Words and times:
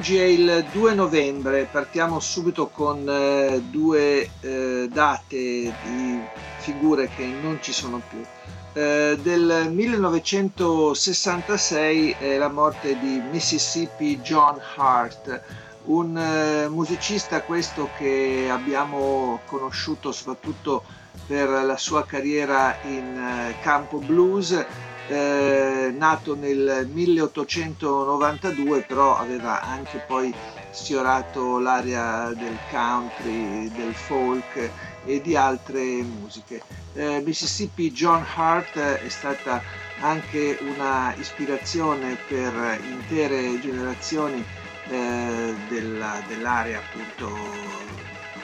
Oggi 0.00 0.16
è 0.16 0.24
il 0.24 0.64
2 0.72 0.94
novembre, 0.94 1.68
partiamo 1.70 2.20
subito 2.20 2.68
con 2.68 3.06
eh, 3.06 3.60
due 3.68 4.30
eh, 4.40 4.88
date 4.90 5.36
di 5.36 6.18
figure 6.56 7.10
che 7.14 7.26
non 7.26 7.58
ci 7.60 7.74
sono 7.74 8.00
più. 8.08 8.24
Eh, 8.72 9.18
del 9.20 9.70
1966 9.70 12.16
è 12.18 12.38
la 12.38 12.48
morte 12.48 12.98
di 12.98 13.20
Mississippi 13.30 14.18
John 14.20 14.58
Hart, 14.76 15.42
un 15.84 16.16
eh, 16.16 16.66
musicista 16.70 17.42
questo 17.42 17.90
che 17.98 18.48
abbiamo 18.50 19.40
conosciuto 19.44 20.12
soprattutto 20.12 20.82
per 21.26 21.50
la 21.50 21.76
sua 21.76 22.06
carriera 22.06 22.74
in 22.84 23.18
eh, 23.18 23.54
campo 23.60 23.98
blues 23.98 24.64
eh, 25.10 25.92
nato 25.96 26.36
nel 26.36 26.88
1892, 26.92 28.82
però 28.82 29.16
aveva 29.18 29.60
anche 29.60 29.98
poi 30.06 30.32
sfiorato 30.70 31.58
l'area 31.58 32.32
del 32.32 32.56
country, 32.70 33.68
del 33.74 33.92
folk 33.92 34.70
e 35.04 35.20
di 35.20 35.34
altre 35.34 35.82
musiche. 36.02 36.62
Eh, 36.94 37.20
Mississippi 37.24 37.90
John 37.90 38.24
Hart 38.36 38.78
è 38.78 39.08
stata 39.08 39.60
anche 40.00 40.56
una 40.60 41.12
ispirazione 41.16 42.16
per 42.28 42.80
intere 42.88 43.60
generazioni 43.60 44.44
eh, 44.88 45.54
della, 45.68 46.22
dell'area 46.28 46.78
appunto 46.78 47.36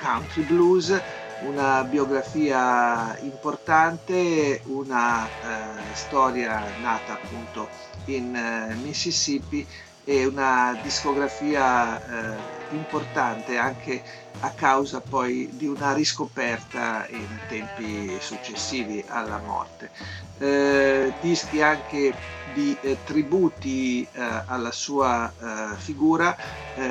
country 0.01 0.43
blues 0.43 1.01
una 1.39 1.85
biografia 1.85 3.17
importante, 3.21 4.63
una 4.67 5.27
eh, 5.27 5.95
storia 5.95 6.73
nata 6.81 7.15
appunto 7.15 7.69
in 8.07 8.35
eh, 8.35 8.75
Mississippi 8.77 9.67
e 10.05 10.25
una 10.25 10.79
discografia 10.81 12.37
eh, 12.37 12.55
importante 12.69 13.59
anche 13.59 14.03
a 14.41 14.51
causa 14.53 15.01
poi 15.01 15.49
di 15.53 15.67
una 15.67 15.93
riscoperta 15.93 17.07
in 17.11 17.41
tempi 17.49 18.19
successivi 18.21 19.05
alla 19.09 19.39
morte. 19.39 19.91
Eh, 20.39 21.13
dischi 21.21 21.63
anche 21.63 22.15
di 22.43 22.77
eh, 22.81 22.99
tributi 23.03 24.03
eh, 24.03 24.43
alla 24.47 24.73
sua 24.73 25.33
figura, 25.77 26.37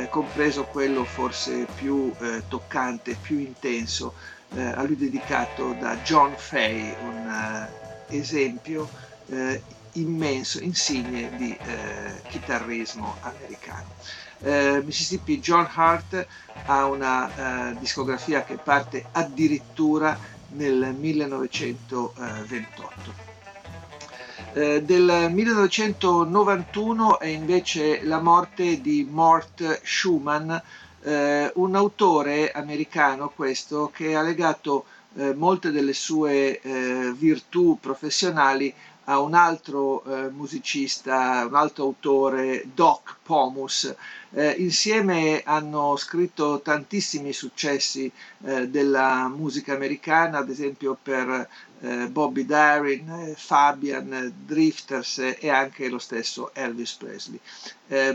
compreso 0.10 0.66
quello 0.66 1.06
forse 1.06 1.68
più 1.76 2.12
toccante, 2.48 3.16
più 3.22 3.38
intenso 3.38 4.16
eh, 4.54 4.62
a 4.62 4.84
lui 4.84 4.96
dedicato 4.96 5.74
da 5.74 5.98
John 5.98 6.34
Fay, 6.36 6.96
un 7.02 7.28
uh, 7.28 7.66
esempio 8.14 8.88
uh, 9.26 9.60
immenso, 9.94 10.62
insigne 10.62 11.36
di 11.36 11.58
uh, 11.60 11.66
chitarrismo 12.30 13.16
americano. 13.22 13.94
Mississippi 14.84 15.40
John 15.40 15.68
Hart 15.74 16.28
ha 16.66 16.86
una 16.86 17.74
discografia 17.80 18.44
che 18.44 18.58
parte 18.58 19.06
addirittura 19.14 20.20
nel 20.50 20.94
1928. 20.94 23.26
Eh, 24.58 24.84
del 24.84 25.28
1991 25.32 27.20
è 27.20 27.28
invece 27.28 28.02
la 28.04 28.22
morte 28.22 28.80
di 28.80 29.06
Mort 29.10 29.82
Schumann, 29.84 30.56
eh, 31.06 31.52
un 31.56 31.76
autore 31.76 32.52
americano 32.52 33.30
questo 33.30 33.92
che 33.94 34.16
ha 34.16 34.24
legato 34.24 34.86
eh, 35.18 35.36
molte 35.36 35.72
delle 35.72 35.94
sue 35.94 36.60
eh, 36.60 37.14
virtù 37.16 37.78
professionali 37.80 38.74
a 39.08 39.20
un 39.20 39.36
altro 39.36 40.04
eh, 40.04 40.30
musicista, 40.32 41.46
un 41.48 41.54
altro 41.54 41.84
autore, 41.84 42.66
Doc 42.74 43.18
Pomus. 43.22 43.94
Eh, 44.32 44.56
insieme 44.58 45.44
hanno 45.46 45.96
scritto 45.96 46.60
tantissimi 46.62 47.32
successi 47.32 48.12
eh, 48.44 48.68
della 48.68 49.28
musica 49.28 49.74
americana, 49.74 50.40
ad 50.40 50.50
esempio 50.50 50.98
per 51.02 51.48
Bobby 52.10 52.46
Darin, 52.48 53.34
Fabian, 53.36 54.34
Drifters 54.44 55.36
e 55.38 55.50
anche 55.50 55.88
lo 55.88 56.00
stesso 56.00 56.50
Elvis 56.56 56.94
Presley. 56.94 57.40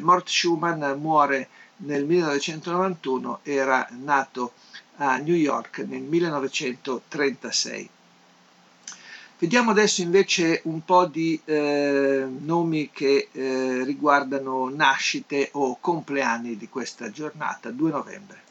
Mort 0.01 0.28
Schumann 0.28 0.99
muore 0.99 1.49
nel 1.81 2.05
1991 2.05 3.41
era 3.43 3.87
nato 4.03 4.53
a 4.97 5.17
New 5.17 5.35
York 5.35 5.79
nel 5.87 6.03
1936. 6.03 7.91
Vediamo 9.39 9.71
adesso 9.71 10.03
invece 10.03 10.61
un 10.65 10.85
po' 10.85 11.07
di 11.07 11.41
eh, 11.47 12.27
nomi 12.41 12.91
che 12.93 13.29
eh, 13.33 13.83
riguardano 13.85 14.69
nascite 14.69 15.49
o 15.53 15.79
compleanni 15.81 16.59
di 16.59 16.69
questa 16.69 17.11
giornata, 17.11 17.71
2 17.71 17.91
novembre. 17.91 18.43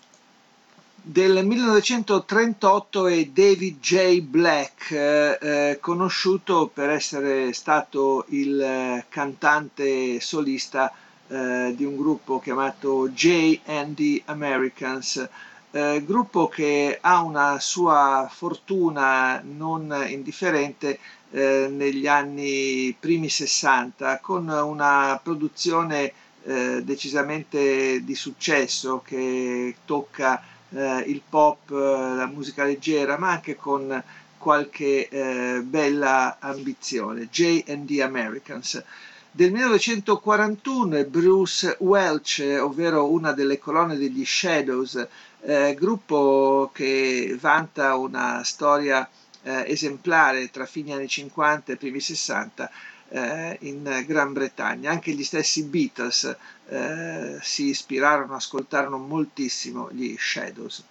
Del 1.02 1.46
1938 1.46 3.08
è 3.08 3.26
David 3.26 3.80
J. 3.80 4.22
Black, 4.22 4.92
eh, 4.92 5.38
eh, 5.42 5.78
conosciuto 5.80 6.70
per 6.74 6.90
essere 6.90 7.54
stato 7.54 8.26
il 8.30 8.60
eh, 8.60 9.06
cantante 9.10 10.20
solista 10.20 10.92
eh, 11.32 11.74
di 11.76 11.84
un 11.84 11.96
gruppo 11.96 12.40
chiamato 12.40 13.08
J&D 13.10 14.24
Americans, 14.26 15.30
eh, 15.72 16.04
gruppo 16.04 16.48
che 16.48 16.98
ha 17.00 17.22
una 17.22 17.60
sua 17.60 18.28
fortuna 18.32 19.40
non 19.44 20.06
indifferente 20.08 20.98
eh, 21.30 21.68
negli 21.70 22.08
anni 22.08 22.96
primi 23.00 23.30
60 23.30 24.20
con 24.20 24.48
una 24.48 25.20
produzione 25.22 26.12
eh, 26.46 26.82
decisamente 26.84 28.04
di 28.04 28.16
successo 28.16 29.04
che 29.06 29.76
tocca 29.86 30.42
eh, 30.72 31.04
il 31.06 31.22
pop, 31.30 31.70
la 31.70 32.26
musica 32.26 32.64
leggera, 32.64 33.20
ma 33.20 33.30
anche 33.30 33.56
con 33.56 34.02
qualche 34.40 35.62
bella 35.64 36.38
ambizione. 36.40 37.28
J&D 37.30 38.00
Americans. 38.02 38.84
Del 39.32 39.52
1941 39.52 40.96
è 40.96 41.06
Bruce 41.06 41.76
Welch, 41.82 42.58
ovvero 42.60 43.12
una 43.12 43.32
delle 43.32 43.60
colonne 43.60 43.96
degli 43.96 44.26
Shadows, 44.26 45.08
eh, 45.42 45.76
gruppo 45.78 46.72
che 46.74 47.38
vanta 47.40 47.96
una 47.96 48.44
storia 48.44 49.08
eh, 49.44 49.66
esemplare 49.68 50.50
tra 50.50 50.66
fine 50.66 50.94
anni 50.94 51.08
50 51.08 51.72
e 51.72 51.76
primi 51.76 52.00
60 52.00 52.72
eh, 53.10 53.58
in 53.62 54.04
Gran 54.08 54.34
Bretagna. 54.34 54.90
Anche 54.90 55.12
gli 55.12 55.24
stessi 55.24 55.62
Beatles 55.64 56.36
eh, 56.68 57.38
si 57.40 57.68
ispirarono, 57.68 58.34
ascoltarono 58.34 58.98
moltissimo 58.98 59.92
gli 59.92 60.16
Shadows. 60.18 60.84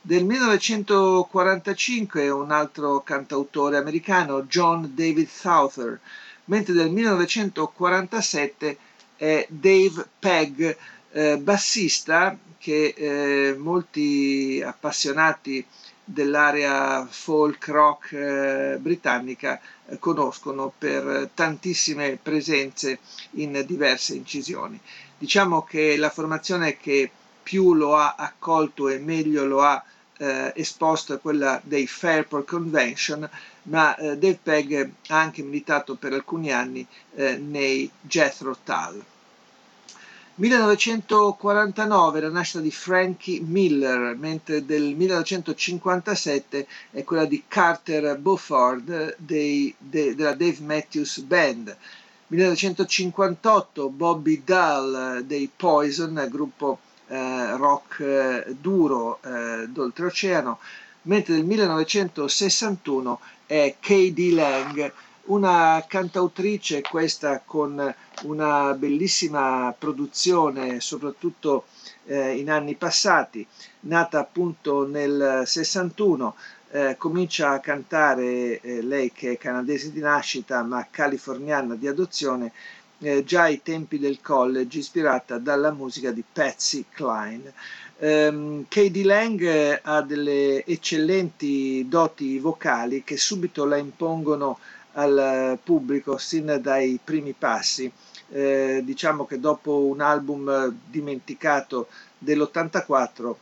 Del 0.00 0.24
1945 0.24 2.30
un 2.30 2.52
altro 2.52 3.02
cantautore 3.02 3.76
americano, 3.76 4.44
John 4.44 4.88
David 4.94 5.28
Souther, 5.28 5.98
mentre 6.46 6.72
del 6.74 6.90
1947 6.90 8.76
è 9.16 9.46
Dave 9.48 10.06
Pegg, 10.18 10.76
eh, 11.12 11.38
bassista 11.38 12.36
che 12.58 12.94
eh, 12.96 13.54
molti 13.56 14.62
appassionati 14.64 15.64
dell'area 16.04 17.06
folk 17.08 17.68
rock 17.68 18.12
eh, 18.12 18.76
britannica 18.80 19.60
eh, 19.86 19.98
conoscono 19.98 20.72
per 20.76 21.30
tantissime 21.34 22.18
presenze 22.20 22.98
in 23.32 23.62
diverse 23.66 24.14
incisioni. 24.14 24.80
Diciamo 25.18 25.62
che 25.62 25.96
la 25.96 26.10
formazione 26.10 26.76
che 26.76 27.10
più 27.42 27.74
lo 27.74 27.96
ha 27.96 28.14
accolto 28.16 28.88
e 28.88 28.98
meglio 28.98 29.44
lo 29.44 29.62
ha 29.62 29.82
eh, 30.18 30.52
esposto 30.56 31.14
è 31.14 31.20
quella 31.20 31.60
dei 31.64 31.86
Fairport 31.86 32.46
Convention, 32.46 33.28
ma 33.64 33.96
eh, 33.96 34.16
Dave 34.18 34.38
Pegg 34.42 34.88
ha 35.08 35.18
anche 35.18 35.42
militato 35.42 35.94
per 35.96 36.12
alcuni 36.12 36.52
anni 36.52 36.86
eh, 37.14 37.36
nei 37.36 37.90
Jethro 38.00 38.56
Tull. 38.62 39.04
1949 40.34 42.20
la 42.20 42.30
nascita 42.30 42.60
di 42.60 42.70
Frankie 42.70 43.40
Miller, 43.40 44.16
mentre 44.16 44.64
del 44.64 44.94
1957 44.94 46.66
è 46.90 47.04
quella 47.04 47.26
di 47.26 47.44
Carter 47.46 48.16
Beauford 48.16 49.16
dei, 49.18 49.74
de, 49.76 50.14
della 50.14 50.34
Dave 50.34 50.58
Matthews 50.60 51.18
Band. 51.18 51.76
1958 52.28 53.90
Bobby 53.90 54.42
Dahl 54.42 55.22
dei 55.26 55.50
Poison, 55.54 56.26
gruppo 56.30 56.78
eh, 57.12 57.56
rock 57.56 58.00
eh, 58.00 58.56
duro 58.58 59.20
eh, 59.22 59.66
d'oltreoceano, 59.68 60.58
mentre 61.02 61.34
nel 61.34 61.44
1961 61.44 63.20
è 63.44 63.74
K.D. 63.78 64.30
Lang, 64.32 64.92
una 65.24 65.84
cantautrice 65.86 66.80
questa 66.80 67.42
con 67.44 67.94
una 68.22 68.72
bellissima 68.72 69.74
produzione, 69.78 70.80
soprattutto 70.80 71.66
eh, 72.06 72.38
in 72.38 72.50
anni 72.50 72.74
passati, 72.76 73.46
nata 73.80 74.18
appunto 74.18 74.86
nel 74.86 75.42
61, 75.44 76.34
eh, 76.70 76.96
comincia 76.96 77.50
a 77.50 77.60
cantare, 77.60 78.58
eh, 78.60 78.80
lei 78.80 79.12
che 79.12 79.32
è 79.32 79.36
canadese 79.36 79.92
di 79.92 80.00
nascita 80.00 80.62
ma 80.62 80.86
californiana 80.90 81.74
di 81.74 81.86
adozione, 81.86 82.52
eh, 83.02 83.24
già 83.24 83.42
ai 83.42 83.62
tempi 83.62 83.98
del 83.98 84.20
college, 84.20 84.78
ispirata 84.78 85.38
dalla 85.38 85.72
musica 85.72 86.10
di 86.10 86.24
Patsy 86.30 86.84
Cline. 86.90 87.52
Um, 87.98 88.64
Katie 88.68 89.04
Lang 89.04 89.80
ha 89.82 90.02
delle 90.02 90.64
eccellenti 90.64 91.86
doti 91.88 92.38
vocali 92.38 93.04
che 93.04 93.16
subito 93.16 93.64
la 93.64 93.76
impongono 93.76 94.58
al 94.94 95.58
pubblico 95.62 96.16
sin 96.18 96.58
dai 96.60 96.98
primi 97.02 97.32
passi. 97.32 97.90
Eh, 98.30 98.80
diciamo 98.82 99.26
che 99.26 99.38
dopo 99.38 99.84
un 99.84 100.00
album 100.00 100.74
dimenticato 100.86 101.88
dell'84 102.18 103.34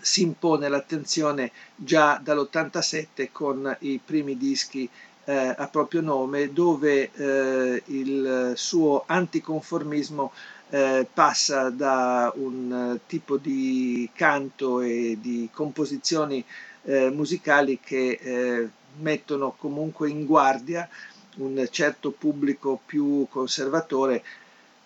si 0.00 0.22
impone 0.22 0.68
l'attenzione 0.68 1.50
già 1.74 2.20
dall'87 2.22 3.28
con 3.32 3.76
i 3.80 4.00
primi 4.04 4.36
dischi 4.36 4.88
eh, 5.24 5.54
a 5.56 5.68
proprio 5.68 6.00
nome 6.00 6.52
dove 6.52 7.10
eh, 7.12 7.82
il 7.86 8.52
suo 8.56 9.04
anticonformismo 9.06 10.32
eh, 10.70 11.06
passa 11.12 11.70
da 11.70 12.32
un 12.36 12.98
tipo 13.06 13.36
di 13.36 14.10
canto 14.14 14.80
e 14.80 15.18
di 15.20 15.48
composizioni 15.52 16.44
eh, 16.84 17.10
musicali 17.10 17.80
che 17.82 18.18
eh, 18.20 18.68
mettono 19.00 19.54
comunque 19.56 20.10
in 20.10 20.24
guardia 20.26 20.88
un 21.36 21.66
certo 21.70 22.10
pubblico 22.12 22.80
più 22.84 23.26
conservatore 23.30 24.22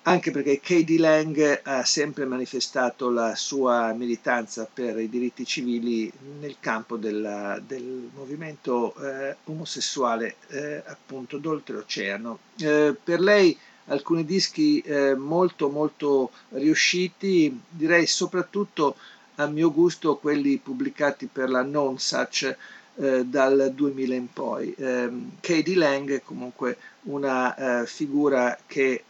anche 0.09 0.31
perché 0.31 0.59
Katie 0.59 0.99
Lang 0.99 1.61
ha 1.65 1.85
sempre 1.85 2.25
manifestato 2.25 3.11
la 3.11 3.35
sua 3.35 3.93
militanza 3.93 4.67
per 4.73 4.99
i 4.99 5.11
diritti 5.11 5.45
civili 5.45 6.11
nel 6.41 6.57
campo 6.61 6.97
della, 6.97 7.61
del 7.65 8.09
movimento 8.15 8.95
eh, 8.97 9.37
omosessuale 9.45 10.37
eh, 10.49 10.83
appunto 10.87 11.37
d'oltreoceano. 11.37 12.39
Eh, 12.59 12.97
per 13.03 13.21
lei 13.21 13.57
alcuni 13.87 14.25
dischi 14.25 14.81
eh, 14.81 15.15
molto 15.15 15.69
molto 15.69 16.31
riusciti, 16.51 17.61
direi 17.69 18.07
soprattutto 18.07 18.97
a 19.35 19.47
mio 19.47 19.71
gusto 19.71 20.17
quelli 20.17 20.57
pubblicati 20.57 21.29
per 21.31 21.51
la 21.51 21.63
Non 21.63 21.99
Such 21.99 22.57
eh, 22.97 23.27
dal 23.27 23.73
2000 23.75 24.15
in 24.15 24.33
poi. 24.33 24.75
Eh, 24.75 25.11
Katie 25.41 25.77
Lang 25.77 26.11
è 26.15 26.23
comunque 26.23 26.79
una 27.03 27.83
eh, 27.83 27.87
figura 27.87 28.59
che 28.67 29.05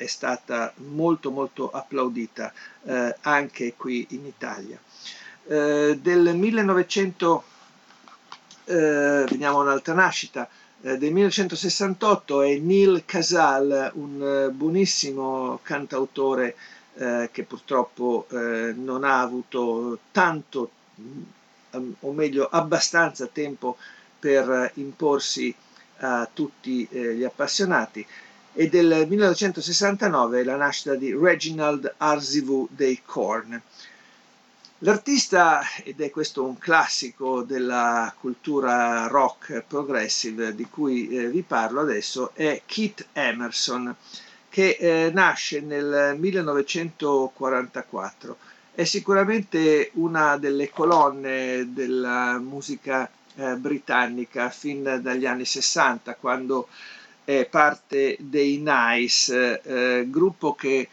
è 0.00 0.06
stata 0.06 0.72
molto 0.76 1.30
molto 1.30 1.70
applaudita 1.70 2.50
eh, 2.84 3.14
anche 3.20 3.74
qui 3.76 4.06
in 4.10 4.24
Italia. 4.24 4.78
Eh, 5.46 5.98
del 6.00 6.34
1900, 6.34 7.44
eh, 8.64 9.24
veniamo 9.28 9.60
un'altra 9.60 9.92
nascita, 9.92 10.48
eh, 10.80 10.96
del 10.96 11.12
1968 11.12 12.40
è 12.40 12.56
Neil 12.56 13.02
Casal, 13.04 13.90
un 13.94 14.46
eh, 14.48 14.50
buonissimo 14.50 15.60
cantautore 15.62 16.56
eh, 16.94 17.28
che 17.30 17.42
purtroppo 17.44 18.26
non 18.30 19.04
ha 19.04 19.20
avuto 19.20 19.98
tanto, 20.12 20.70
mm, 20.98 21.92
o 22.00 22.12
meglio 22.12 22.48
abbastanza 22.50 23.26
tempo 23.26 23.76
per 24.18 24.72
imporsi 24.74 25.54
a 25.98 26.28
tutti 26.32 26.88
gli 26.90 27.24
appassionati 27.24 28.06
e 28.60 28.68
del 28.68 29.06
1969 29.08 30.44
la 30.44 30.56
nascita 30.56 30.94
di 30.94 31.14
Reginald 31.14 31.94
Arzivu 31.96 32.68
dei 32.70 33.00
Korn. 33.02 33.58
L'artista, 34.80 35.62
ed 35.82 35.98
è 36.02 36.10
questo 36.10 36.44
un 36.44 36.58
classico 36.58 37.40
della 37.40 38.12
cultura 38.20 39.06
rock 39.06 39.64
progressive 39.66 40.54
di 40.54 40.66
cui 40.68 41.08
eh, 41.08 41.28
vi 41.28 41.40
parlo 41.40 41.80
adesso, 41.80 42.32
è 42.34 42.60
Keith 42.66 43.06
Emerson, 43.14 43.96
che 44.50 44.76
eh, 44.78 45.10
nasce 45.10 45.62
nel 45.62 46.16
1944. 46.18 48.36
È 48.74 48.84
sicuramente 48.84 49.90
una 49.94 50.36
delle 50.36 50.68
colonne 50.68 51.72
della 51.72 52.38
musica 52.38 53.10
eh, 53.36 53.54
britannica 53.54 54.50
fin 54.50 54.98
dagli 55.00 55.24
anni 55.24 55.46
60, 55.46 56.14
quando 56.16 56.68
è 57.38 57.46
parte 57.46 58.16
dei 58.18 58.60
Nice, 58.64 59.60
eh, 59.62 60.10
gruppo 60.10 60.54
che 60.54 60.88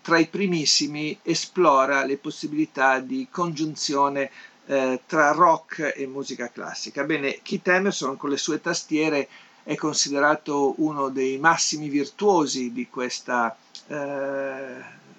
tra 0.00 0.18
i 0.18 0.28
primissimi 0.28 1.18
esplora 1.22 2.04
le 2.04 2.16
possibilità 2.16 3.00
di 3.00 3.26
congiunzione 3.28 4.30
eh, 4.66 5.00
tra 5.04 5.32
rock 5.32 5.94
e 5.96 6.06
musica 6.06 6.48
classica. 6.48 7.02
Bene, 7.02 7.40
Keith 7.42 7.66
Emerson 7.66 8.16
con 8.16 8.30
le 8.30 8.36
sue 8.36 8.60
tastiere 8.60 9.28
è 9.64 9.74
considerato 9.74 10.74
uno 10.78 11.08
dei 11.08 11.38
massimi 11.38 11.88
virtuosi 11.88 12.72
di 12.72 12.88
questa, 12.88 13.56
eh, 13.88 14.76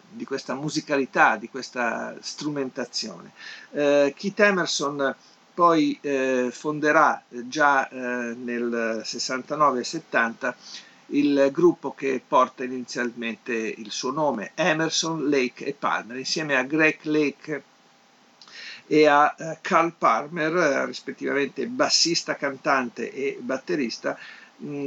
di 0.10 0.24
questa 0.24 0.56
musicalità, 0.56 1.36
di 1.36 1.50
questa 1.50 2.16
strumentazione. 2.22 3.34
Eh, 3.72 4.14
Keith 4.16 4.40
Emerson 4.40 5.16
poi 5.54 5.98
eh, 6.02 6.50
fonderà 6.52 7.24
eh, 7.30 7.48
già 7.48 7.88
eh, 7.90 7.98
nel 8.36 9.02
69-70 9.04 10.54
il 11.14 11.50
gruppo 11.52 11.94
che 11.94 12.22
porta 12.26 12.64
inizialmente 12.64 13.54
il 13.54 13.92
suo 13.92 14.12
nome, 14.12 14.52
Emerson, 14.56 15.30
Lake 15.30 15.66
e 15.66 15.74
Palmer, 15.74 16.18
insieme 16.18 16.56
a 16.56 16.64
Greg 16.64 17.00
Lake 17.04 17.64
e 18.88 19.08
a 19.08 19.34
uh, 19.38 19.58
Carl 19.62 19.94
Palmer, 19.98 20.54
uh, 20.54 20.86
rispettivamente 20.86 21.66
bassista, 21.68 22.36
cantante 22.36 23.12
e 23.12 23.38
batterista, 23.40 24.18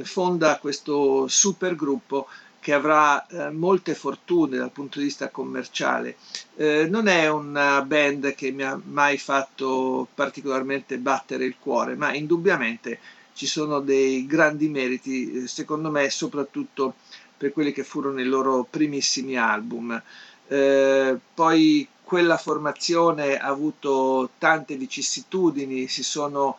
fonda 0.02 0.58
questo 0.58 1.26
supergruppo 1.26 2.28
che 2.64 2.72
avrà 2.72 3.26
eh, 3.26 3.50
molte 3.50 3.94
fortune 3.94 4.56
dal 4.56 4.70
punto 4.70 4.98
di 4.98 5.04
vista 5.04 5.28
commerciale. 5.28 6.16
Eh, 6.56 6.86
non 6.88 7.08
è 7.08 7.28
una 7.28 7.82
band 7.82 8.34
che 8.34 8.52
mi 8.52 8.62
ha 8.62 8.80
mai 8.82 9.18
fatto 9.18 10.08
particolarmente 10.14 10.96
battere 10.96 11.44
il 11.44 11.56
cuore, 11.60 11.94
ma 11.94 12.14
indubbiamente 12.14 12.98
ci 13.34 13.44
sono 13.44 13.80
dei 13.80 14.24
grandi 14.24 14.70
meriti, 14.70 15.42
eh, 15.42 15.46
secondo 15.46 15.90
me, 15.90 16.08
soprattutto 16.08 16.94
per 17.36 17.52
quelli 17.52 17.70
che 17.70 17.84
furono 17.84 18.18
i 18.18 18.24
loro 18.24 18.66
primissimi 18.68 19.36
album. 19.36 20.02
Eh, 20.48 21.18
poi 21.34 21.86
quella 22.02 22.38
formazione 22.38 23.36
ha 23.36 23.46
avuto 23.46 24.30
tante 24.38 24.76
vicissitudini, 24.76 25.86
si 25.86 26.02
sono 26.02 26.56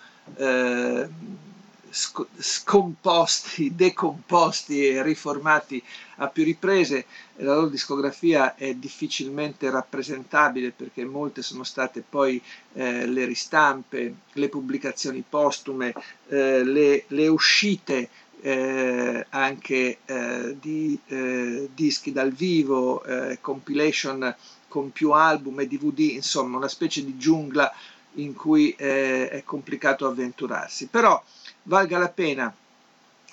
eh, 1.96 2.26
scomposti, 2.38 3.74
decomposti 3.74 4.86
e 4.86 5.02
riformati 5.02 5.82
a 6.18 6.28
più 6.28 6.44
riprese. 6.44 7.06
La 7.38 7.56
loro 7.56 7.68
discografia 7.68 8.56
è 8.56 8.74
difficilmente 8.74 9.70
rappresentabile 9.70 10.72
perché 10.72 11.06
molte 11.06 11.42
sono 11.42 11.64
state 11.64 12.04
poi 12.08 12.42
eh, 12.74 13.06
le 13.06 13.26
ristampe, 13.26 14.16
le 14.34 14.50
pubblicazioni 14.50 15.24
postume, 15.28 15.94
eh, 16.28 16.64
le, 16.64 17.06
le, 17.08 17.28
uscite 17.28 18.10
eh, 18.42 19.26
anche 19.30 19.98
eh, 20.06 20.58
di 20.60 21.00
eh, 21.08 21.70
dischi 21.74 22.12
dal 22.12 22.32
vivo, 22.32 23.04
eh, 23.04 23.40
compilation 23.42 24.36
con 24.68 24.92
più 24.92 25.12
album 25.12 25.62
e 25.62 25.68
DVD, 25.68 26.00
insomma 26.00 26.58
una 26.58 26.68
specie 26.68 27.04
di 27.04 27.18
giungla 27.18 27.74
in 28.18 28.34
cui 28.34 28.72
è 28.78 29.42
complicato 29.46 30.08
avventurarsi. 30.08 30.88
Però 30.88 31.22
valga 31.66 31.98
la 31.98 32.10
pena 32.10 32.54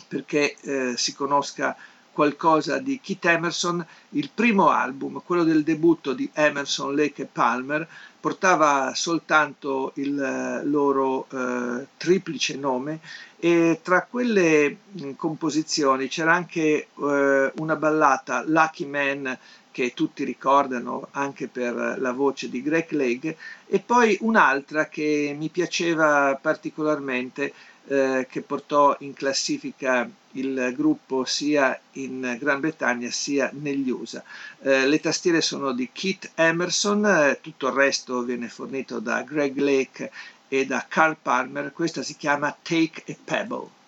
perché 0.08 0.56
eh, 0.60 0.94
si 0.96 1.14
conosca 1.14 1.76
qualcosa 2.12 2.78
di 2.78 3.00
Keith 3.02 3.24
Emerson, 3.24 3.84
il 4.10 4.30
primo 4.32 4.68
album, 4.68 5.22
quello 5.24 5.44
del 5.44 5.62
debutto 5.62 6.12
di 6.12 6.28
Emerson, 6.34 6.94
Lake 6.94 7.22
e 7.22 7.28
Palmer, 7.30 7.88
portava 8.20 8.92
soltanto 8.94 9.92
il 9.96 10.20
eh, 10.20 10.64
loro 10.64 11.26
eh, 11.30 11.86
triplice 11.96 12.56
nome 12.56 13.00
e 13.38 13.80
tra 13.82 14.02
quelle 14.04 14.76
mh, 14.92 15.12
composizioni 15.16 16.06
c'era 16.08 16.34
anche 16.34 16.88
eh, 16.94 17.52
una 17.56 17.76
ballata 17.76 18.44
Lucky 18.46 18.84
Man 18.84 19.36
che 19.72 19.94
tutti 19.94 20.22
ricordano 20.22 21.08
anche 21.12 21.48
per 21.48 21.96
la 21.98 22.12
voce 22.12 22.50
di 22.50 22.62
Greg 22.62 22.90
Lake 22.90 23.36
e 23.66 23.80
poi 23.80 24.16
un'altra 24.20 24.86
che 24.86 25.34
mi 25.36 25.48
piaceva 25.48 26.38
particolarmente 26.40 27.52
eh, 27.88 28.26
che 28.30 28.42
portò 28.42 28.96
in 29.00 29.12
classifica 29.12 30.08
il 30.32 30.72
gruppo 30.76 31.24
sia 31.24 31.78
in 31.92 32.36
Gran 32.38 32.60
Bretagna 32.60 33.10
sia 33.10 33.50
negli 33.52 33.90
USA. 33.90 34.22
Eh, 34.60 34.86
le 34.86 35.00
tastiere 35.00 35.40
sono 35.40 35.72
di 35.72 35.90
Keith 35.92 36.30
Emerson, 36.34 37.04
eh, 37.04 37.38
tutto 37.40 37.68
il 37.68 37.74
resto 37.74 38.22
viene 38.22 38.48
fornito 38.48 38.98
da 38.98 39.22
Greg 39.22 39.56
Lake 39.58 40.10
e 40.48 40.66
da 40.66 40.84
Carl 40.88 41.16
Palmer, 41.20 41.72
questa 41.72 42.02
si 42.02 42.16
chiama 42.16 42.56
Take 42.62 43.10
a 43.10 43.16
Pebble. 43.24 43.80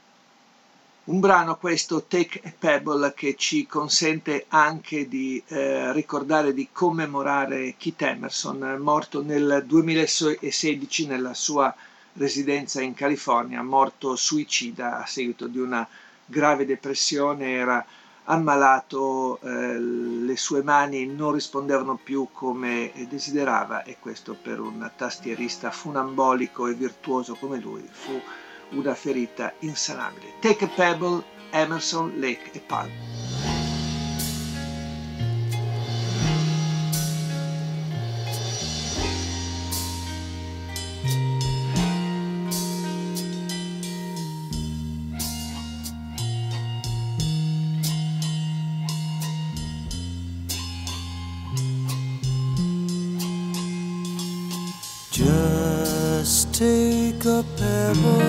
Un 1.04 1.20
brano 1.20 1.56
questo 1.56 2.04
Take 2.04 2.40
a 2.42 2.52
Pebble 2.58 3.12
che 3.14 3.34
ci 3.36 3.66
consente 3.66 4.46
anche 4.48 5.06
di 5.06 5.42
eh, 5.48 5.92
ricordare, 5.92 6.54
di 6.54 6.68
commemorare 6.72 7.74
Keith 7.76 8.00
Emerson, 8.00 8.78
morto 8.80 9.22
nel 9.22 9.62
2016 9.66 11.06
nella 11.06 11.34
sua 11.34 11.74
residenza 12.14 12.80
in 12.80 12.94
California, 12.94 13.62
morto 13.62 14.16
suicida 14.16 15.02
a 15.02 15.06
seguito 15.06 15.46
di 15.46 15.58
una 15.58 15.86
grave 16.26 16.64
depressione, 16.64 17.52
era 17.52 17.84
ammalato, 18.24 19.38
eh, 19.42 19.78
le 19.78 20.36
sue 20.36 20.62
mani 20.62 21.06
non 21.06 21.32
rispondevano 21.32 21.98
più 22.02 22.28
come 22.32 22.92
desiderava 23.08 23.82
e 23.82 23.98
questo 24.00 24.36
per 24.40 24.60
un 24.60 24.90
tastierista 24.96 25.70
funambolico 25.70 26.66
e 26.66 26.74
virtuoso 26.74 27.34
come 27.34 27.58
lui 27.58 27.86
fu 27.90 28.18
una 28.70 28.94
ferita 28.94 29.52
insanabile. 29.60 30.34
Take 30.40 30.64
a 30.64 30.68
Pebble, 30.68 31.22
Emerson, 31.50 32.14
Lake 32.18 32.50
e 32.52 32.60
Palm. 32.60 33.23
Take 56.54 57.24
a 57.24 57.44
pebble 57.56 58.22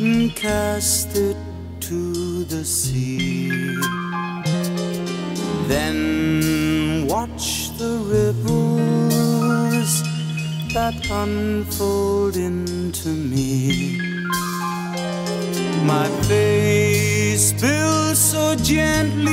and 0.00 0.34
cast 0.34 1.16
it 1.16 1.36
to 1.78 2.42
the 2.44 2.64
sea. 2.64 3.48
Then 5.68 7.06
watch 7.06 7.70
the 7.78 7.92
ripples 8.14 9.92
that 10.74 10.96
unfold 11.08 12.36
into 12.36 13.10
me. 13.10 14.00
My 15.84 16.08
face 16.26 17.50
spills 17.50 18.18
so 18.18 18.56
gently 18.56 19.31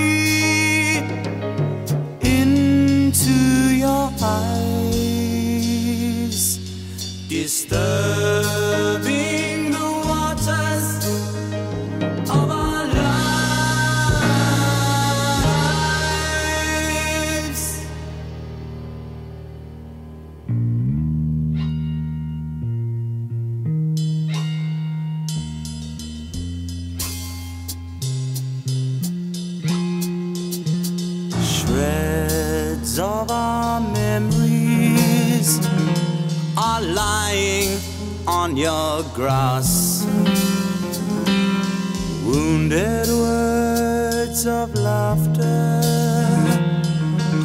words 44.40 44.48
of 44.48 44.76
laughter 44.76 45.82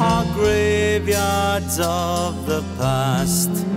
are 0.01 0.25
graveyards 0.33 1.79
of 1.79 2.45
the 2.45 2.61
past. 2.77 3.74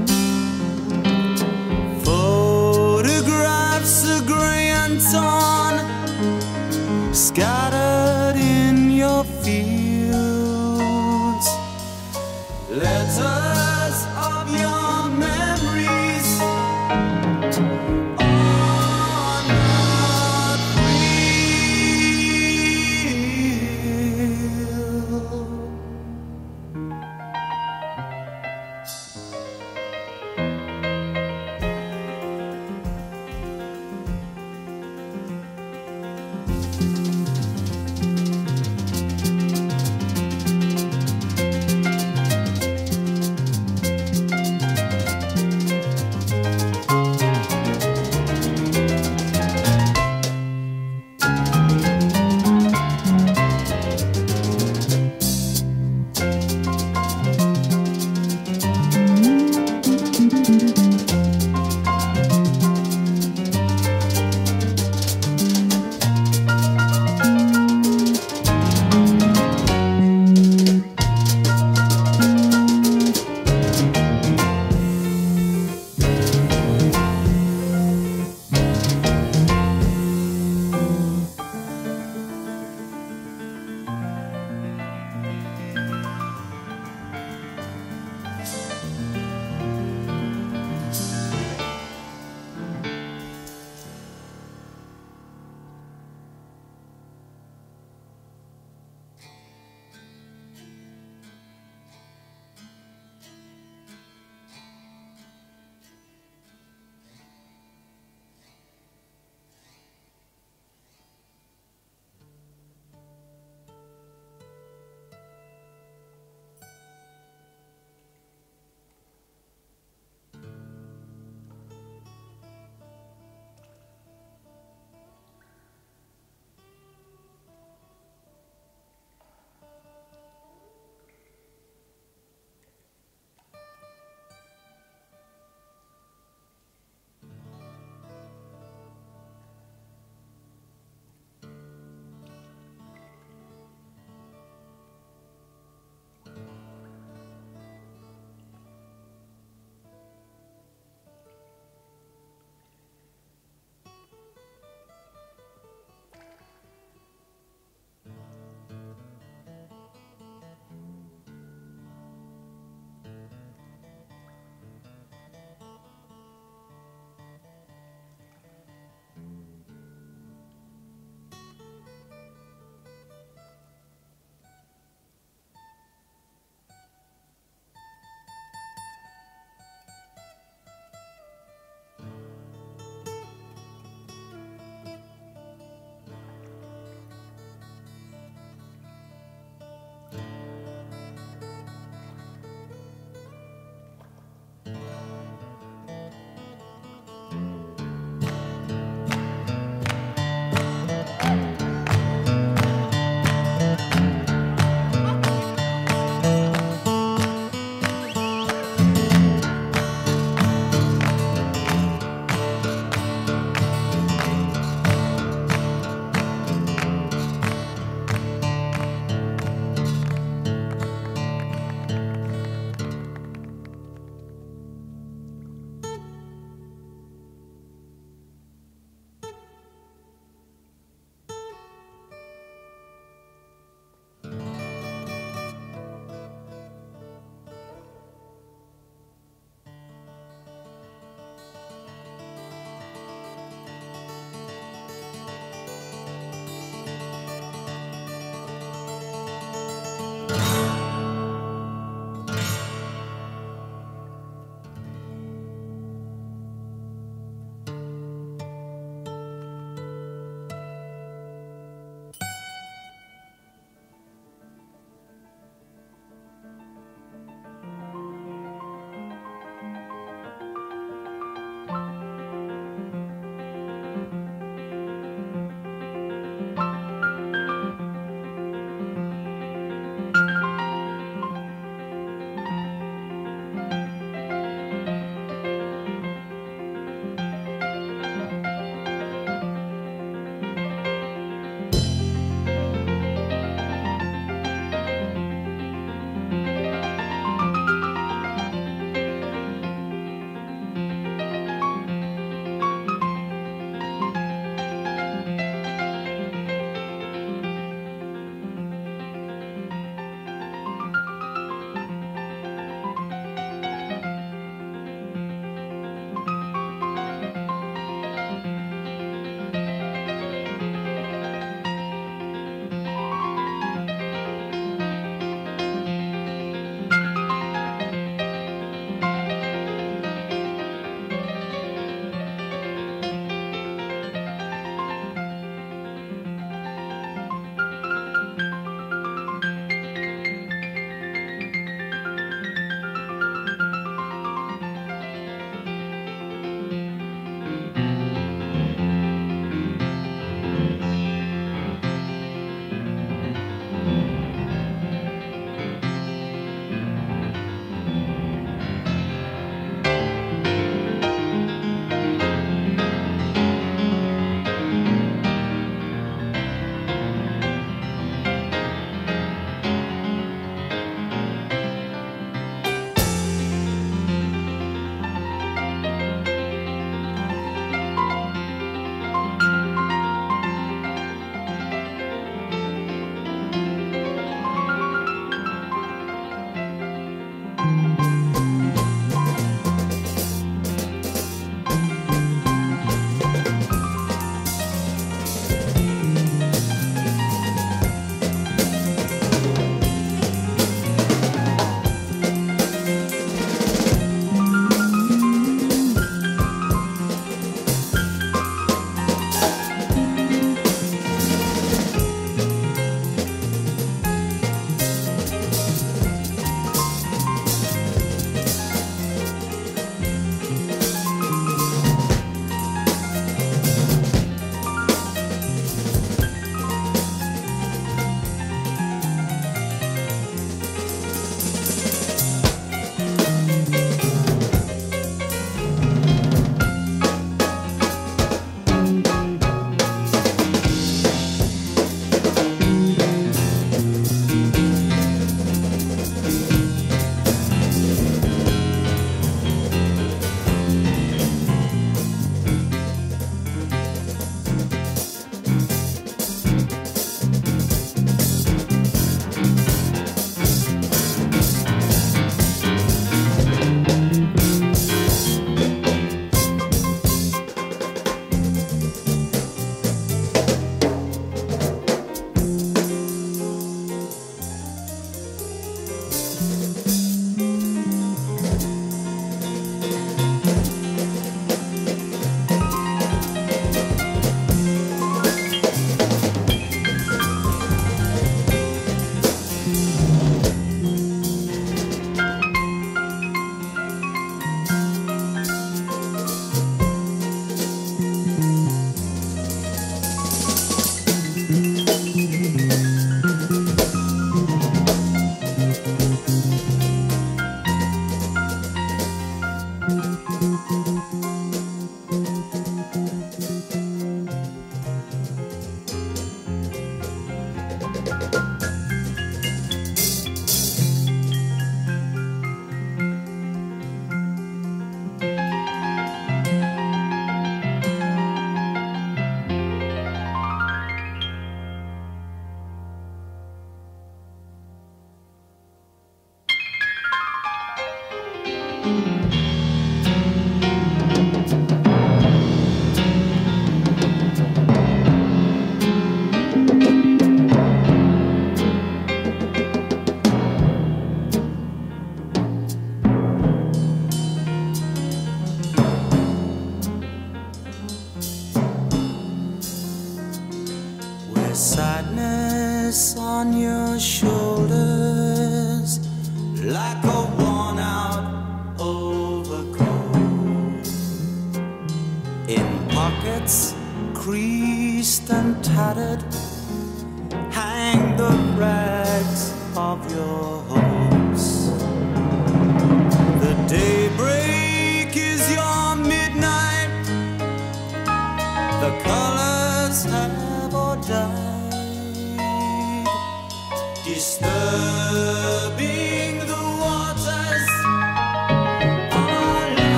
distante. 594.14 595.57